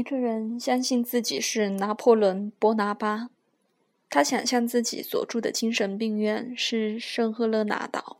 [0.00, 3.28] 一个人相信自己是拿破仑·波拿巴，
[4.08, 8.16] 他想象自己所住的精神病院是圣赫勒拿岛，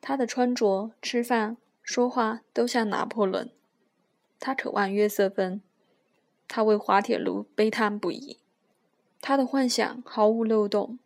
[0.00, 3.50] 他的穿着、吃饭、说话都像拿破仑。
[4.38, 5.60] 他渴望约瑟芬，
[6.46, 8.38] 他为滑铁卢悲叹不已。
[9.20, 11.00] 他的幻想毫无漏洞，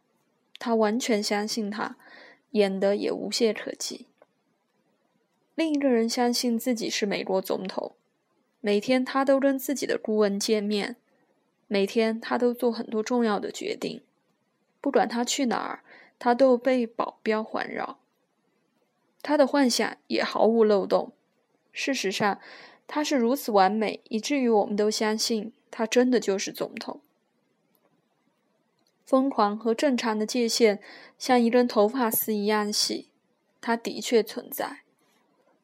[0.59, 1.97] 他完全相信他，
[2.51, 4.07] 演得也无懈可击。
[5.55, 7.95] 另一个人相信自己是美国总统，
[8.61, 10.97] 每天他都跟自己的顾问见面，
[11.67, 14.03] 每天他都做很多重要的决定，
[14.81, 15.83] 不管他去哪儿，
[16.19, 17.99] 他都被保镖环绕。
[19.23, 21.13] 他的幻想也毫无漏洞，
[21.73, 22.41] 事实上。
[22.91, 27.03] 他是如此完美，以至于我们都相信他真的就是总统。
[29.05, 30.81] 疯狂和正常的界限
[31.19, 33.11] 像一根头发丝一样细，
[33.61, 34.81] 它的确存在。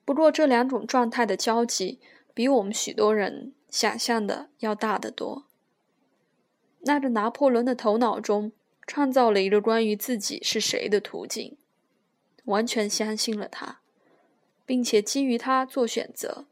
[0.04, 1.98] 不过，这两种状态的交集
[2.34, 5.46] 比我们许多人想象的要大得多。
[6.80, 8.52] 那个拿破仑的头脑中
[8.86, 11.56] 创造了一个关于自己是谁的途径，
[12.44, 13.80] 完全相信了他，
[14.66, 16.44] 并且基于他做选择。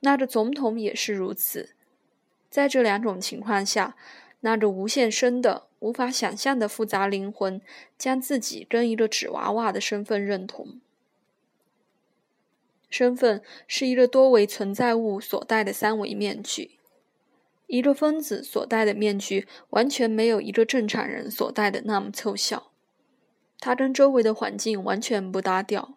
[0.00, 1.74] 那个总统也是如此，
[2.48, 3.96] 在这两种情况下，
[4.40, 7.60] 那个无限深的、无法想象的复杂灵魂，
[7.98, 10.80] 将自己跟一个纸娃娃的身份认同。
[12.92, 16.72] 身份是一个多维存在物所戴的三维面具，
[17.66, 22.70] 一个疯子所戴的面具完全没有一个正常人所戴的那么凑效，
[23.58, 25.96] 它跟周围的环境完全不搭调。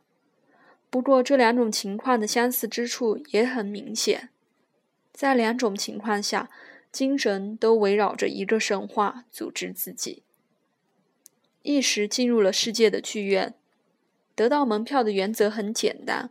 [0.89, 4.29] 不过，这两种情况的相似之处也很明显。
[5.11, 6.49] 在两种情况下，
[6.93, 10.23] 精神都围绕着一个神话组织自己。
[11.61, 13.55] 意识进入了世界的剧院，
[14.33, 16.29] 得到门票的原则很简单：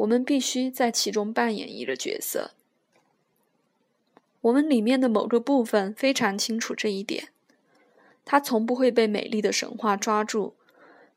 [0.00, 2.52] 我们必须在其中扮演一个角色。
[4.40, 7.28] 我们里面的某个部分非常清楚这一点，
[8.24, 10.54] 它从不会被美丽的神话抓住，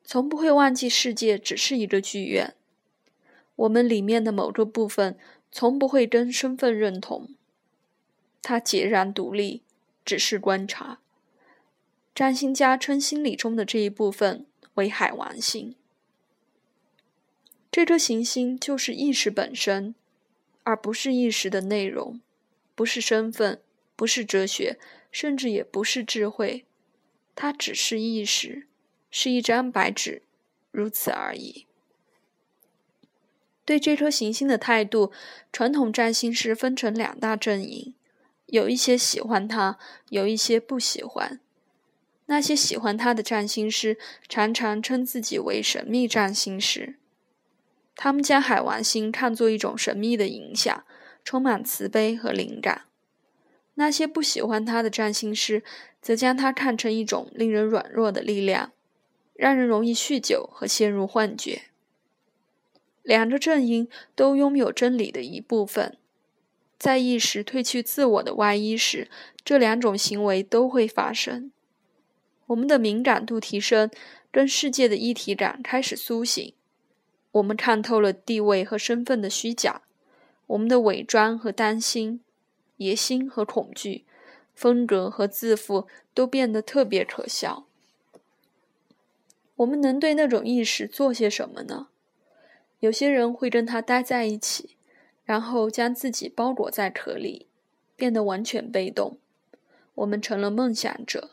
[0.04, 2.56] 从不会忘记世界只是一个剧院。
[3.56, 5.18] 我们里面的某个部分
[5.50, 7.30] 从不会跟身份认同，
[8.42, 9.62] 它截然独立，
[10.04, 11.00] 只是观察。
[12.14, 15.76] 占星家称心理中的这一部分为海王星。
[17.74, 19.96] 这颗行星就是意识本身，
[20.62, 22.22] 而不是意识的内容，
[22.76, 23.60] 不是身份，
[23.96, 24.78] 不是哲学，
[25.12, 26.66] 甚至也不是智慧。
[27.34, 28.68] 它只是意识，
[29.10, 30.22] 是一张白纸，
[30.70, 31.66] 如此而已。
[33.66, 35.12] 对这颗行星的态度，
[35.52, 37.96] 传统占星师分成两大阵营，
[38.46, 39.80] 有一些喜欢它，
[40.10, 41.40] 有一些不喜欢。
[42.28, 43.98] 那些喜欢它的占星师
[44.30, 46.98] 常常称自己为神秘占星师，
[47.96, 50.84] 他们将海王星看作一种神秘的影响，
[51.24, 52.86] 充满慈悲和灵感。
[53.76, 55.64] 那些不喜欢它的占星师
[56.02, 58.72] 则将它看成一种令人软弱的力量，
[59.34, 61.64] 让人容易酗酒和陷入幻觉。
[63.02, 65.98] 两个阵营都拥有真理的一部分，
[66.78, 69.10] 在意识褪去自我的外衣时，
[69.44, 71.52] 这两种行为都会发生。
[72.48, 73.90] 我们的敏感度提升，
[74.32, 76.54] 跟世界的一体感开始苏醒。
[77.34, 79.82] 我们看透了地位和身份的虚假，
[80.48, 82.22] 我们的伪装和担心、
[82.78, 84.06] 野心和恐惧、
[84.56, 87.66] 风格和自负都变得特别可笑。
[89.56, 91.88] 我们能对那种意识做些什么呢？
[92.80, 94.76] 有些人会跟他待在一起，
[95.24, 97.48] 然后将自己包裹在壳里，
[97.96, 99.18] 变得完全被动。
[99.96, 101.32] 我们成了梦想者，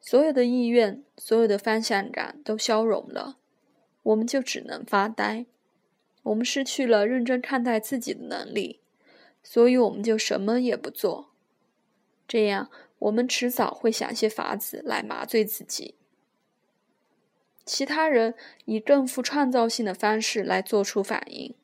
[0.00, 3.38] 所有的意愿、所有的方向感都消融了，
[4.02, 5.46] 我们就只能发呆。
[6.22, 8.80] 我们失去了认真看待自己的能力，
[9.42, 11.30] 所以我们就什么也不做。
[12.28, 15.94] 这样，我们迟早会想些法子来麻醉自己。
[17.64, 18.34] 其他人
[18.64, 21.54] 以更富创造性的方式来做出反应，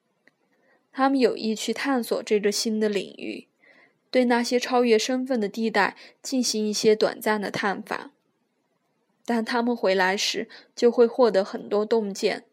[0.92, 3.48] 他们有意去探索这个新的领域，
[4.10, 8.12] 对那些超越身份的地带进行一些短暂的探访。
[9.26, 12.44] 但他们回来时就会获得很多洞见，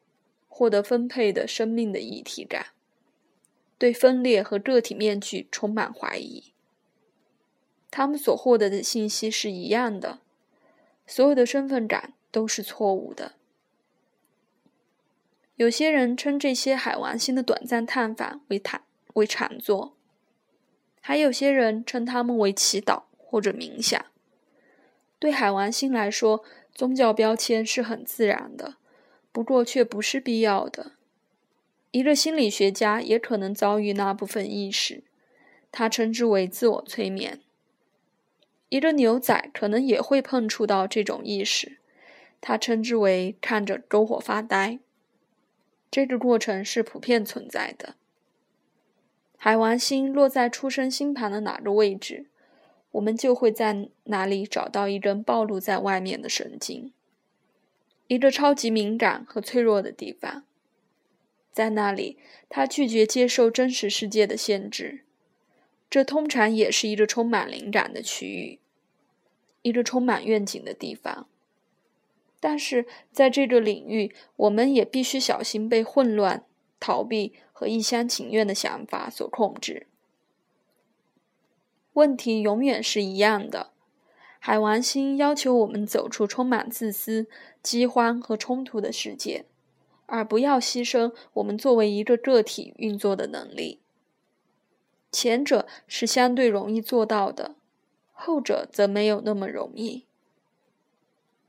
[0.49, 2.67] 获得分配的生命的一体感，
[3.77, 6.51] 对分裂和个体面具充满怀疑。
[7.91, 10.19] 他们所获得的信息是一样的，
[11.05, 13.33] 所有的身份感都是错误的。
[15.55, 18.81] 有些人称这些海王星的短暂探访为坦
[19.13, 19.95] 为禅坐，
[20.99, 24.03] 还有些人称他们为祈祷或者冥想。
[25.19, 26.43] 对海王星来说，
[26.73, 28.75] 宗教标签是很自然的，
[29.31, 30.93] 不过却不是必要的。
[31.91, 35.03] 一个心理学家也可能遭遇那部分意识，
[35.71, 37.39] 他称之为自我催眠。
[38.69, 41.77] 一个牛仔可能也会碰触到这种意识，
[42.41, 44.79] 他称之为看着篝火发呆。
[45.91, 47.93] 这个过程是普遍存在的。
[49.37, 52.25] 海王星落在出生星盘的哪个位置，
[52.93, 56.93] 我们就会在哪里找到一根暴露在外面的神经，
[58.07, 60.43] 一个超级敏感和脆弱的地方。
[61.51, 62.17] 在那里，
[62.49, 65.05] 他拒绝接受真实世界的限制。
[65.89, 68.59] 这通常也是一个充满灵感的区域，
[69.61, 71.27] 一个充满愿景的地方。
[72.39, 76.45] 但是，在这个领域，我们也必须小心被混乱、
[76.79, 79.87] 逃避和一厢情愿的想法所控制。
[81.93, 83.71] 问题永远是一样的：
[84.39, 87.27] 海王星要求我们走出充满自私、
[87.61, 89.45] 饥荒和冲突的世界。
[90.05, 93.79] 而不要牺牲我们作为一个个体运作的能力。
[95.11, 97.55] 前者是相对容易做到的，
[98.11, 100.05] 后者则没有那么容易。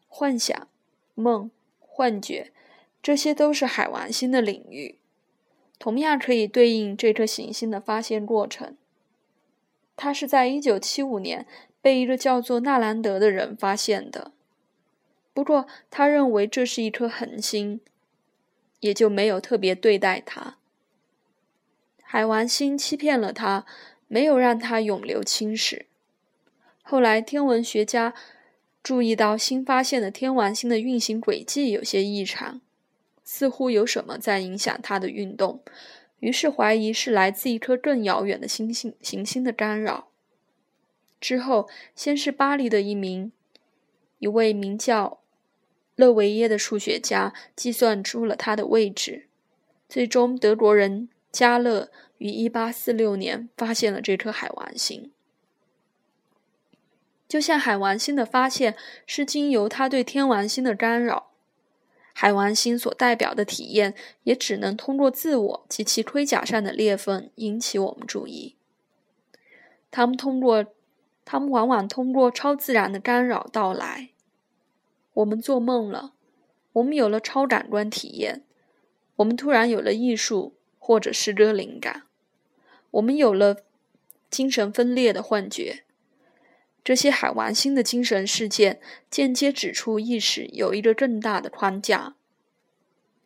[0.07, 0.69] 幻想、
[1.15, 1.51] 梦、
[1.81, 2.53] 幻觉，
[3.03, 4.99] 这些都是海王星的领域，
[5.79, 8.77] 同样可以对应这颗行星的发现过程。
[9.97, 11.47] 它是在1975年
[11.81, 14.33] 被一个叫做纳兰德的人发现的，
[15.33, 17.81] 不过他认为这是一颗恒星。
[18.81, 20.59] 也就没有特别对待他。
[22.03, 23.65] 海王星欺骗了他，
[24.09, 25.87] 没有让他永留青史。
[26.83, 28.13] 后来，天文学家
[28.83, 32.61] 注意到新发现的天王星的运行轨迹有些异常，
[33.25, 35.63] 似乎有什么在影响它的运动，
[36.25, 40.09] 于是怀疑是来自一颗更遥远的星星行星的干扰。
[41.21, 43.31] 之后，先是巴黎的一名
[44.21, 45.21] 一位名叫。
[45.97, 49.27] 勒维耶的数学家计算出了它的位置，
[49.87, 55.13] 最终德国人加勒于1846年发现了这颗海王星。
[57.29, 58.75] 就像海王星的发现
[59.07, 61.34] 是经由他对天王星的干扰，
[62.17, 68.55] 海王星所代表的体验也只能通过自我及其盔甲上的裂缝引起我们注意。
[69.91, 70.65] 他们通过，
[71.25, 74.11] 他们往往通过超自然的干扰到来。
[75.15, 76.15] 我们做梦了，
[76.75, 78.43] 我们有了超感官体验，
[79.17, 82.05] 我们突然有了艺术或者诗歌灵感，
[82.93, 83.59] 我们有了
[84.31, 85.84] 精神分裂的幻觉。
[86.85, 88.79] 这些海王星的精神事件
[89.11, 92.15] 间接指出意识有一个更大的框架，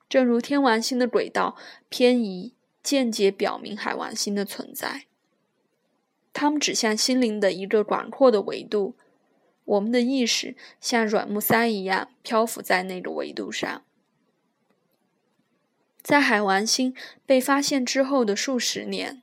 [0.09, 1.57] 正如天王星的轨道
[1.89, 5.07] 偏移间接表明海王星的存在。
[6.33, 8.95] 它们指向心灵的一个广阔的维度。
[9.65, 13.83] 我们的意识像软木塞一样漂浮在那个维度上。
[16.01, 16.95] 在海王星
[17.27, 19.23] 被发现之后的数十年，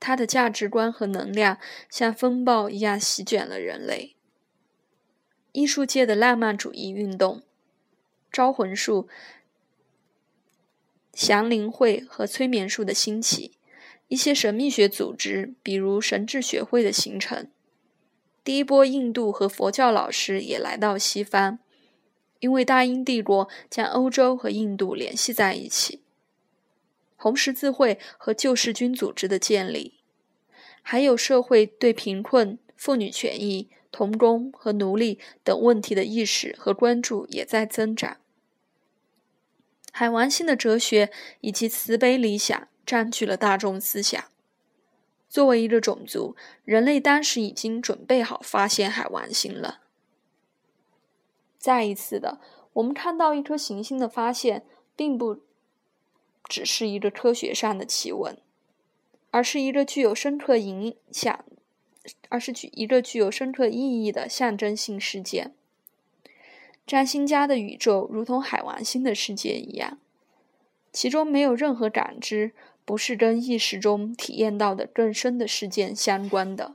[0.00, 1.58] 它的价值观和能量
[1.90, 4.14] 像风暴一样席卷了人类。
[5.52, 7.42] 艺术界的浪漫主义运动、
[8.30, 9.08] 招魂术、
[11.12, 13.52] 降灵会和催眠术的兴起，
[14.06, 17.50] 一些神秘学组织，比如神智学会的形成。
[18.44, 21.58] 第一波印度和佛教老师也来到西方，
[22.40, 26.02] 因为大英帝国将欧洲和印度联系在一起。
[27.20, 29.98] 红十字会和救世军组织的建立，
[30.80, 38.18] 还有社会对贫困、妇女权益、童工和奴隶等问题的意识和关注也在增长。
[39.90, 44.22] 海王星的哲学以及慈悲理想占据了大众思想。
[45.28, 49.80] 作为一个种族，人类当时已经准备好发现海王星了。
[51.58, 52.38] 再一次的，
[52.74, 54.64] 我们看到一颗行星的发现，
[54.94, 55.40] 并不
[56.44, 58.36] 只是一个科学上的奇闻，
[59.30, 61.44] 而是一个具有深刻影响，
[62.28, 65.54] 而是具一个具有深刻意义的象征性事件。
[66.86, 69.98] 占星家的宇宙如同海王星的世界一样，
[70.92, 72.52] 其中没有任何感知。
[72.84, 76.74] 不是跟意识中体验到的更深的事件相关的。